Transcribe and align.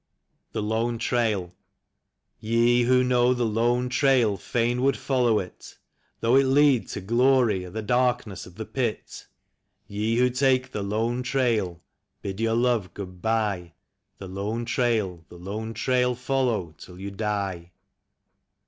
28 0.53 0.53
THE 0.53 0.63
LONE 0.63 0.97
TRAIL. 0.97 1.53
YE 2.39 2.81
who 2.85 3.03
Tcnow 3.03 3.37
the 3.37 3.45
Lone 3.45 3.87
Trail 3.87 4.35
fain 4.35 4.79
ivould 4.79 4.95
follow 4.95 5.37
it. 5.37 5.77
Though 6.21 6.35
it 6.37 6.45
lead 6.47 6.87
to 6.87 7.01
glory 7.01 7.65
or 7.65 7.69
the 7.69 7.83
darkness 7.83 8.47
of 8.47 8.55
the 8.55 8.65
pit. 8.65 9.27
Ye 9.85 10.15
who 10.17 10.31
take 10.31 10.71
the 10.71 10.81
Lone 10.81 11.21
Trail, 11.21 11.83
hid 12.23 12.39
your 12.39 12.55
love 12.55 12.95
good 12.95 13.21
bye; 13.21 13.73
The 14.17 14.27
Lone 14.27 14.65
Trail, 14.65 15.23
the 15.29 15.37
Lone 15.37 15.75
Trail 15.75 16.15
follow 16.15 16.73
till 16.79 16.99
you 16.99 17.11
die. 17.11 17.69